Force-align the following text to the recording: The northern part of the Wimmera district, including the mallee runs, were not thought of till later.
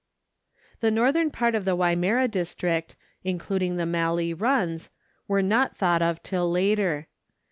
The 0.79 0.89
northern 0.89 1.29
part 1.29 1.53
of 1.53 1.63
the 1.63 1.77
Wimmera 1.77 2.27
district, 2.27 2.95
including 3.23 3.75
the 3.75 3.85
mallee 3.85 4.33
runs, 4.33 4.89
were 5.27 5.43
not 5.43 5.77
thought 5.77 6.01
of 6.01 6.23
till 6.23 6.49
later. 6.49 7.05